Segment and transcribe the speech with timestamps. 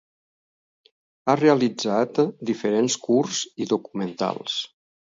[1.27, 4.63] Ha realitzat diferents curts i documentals.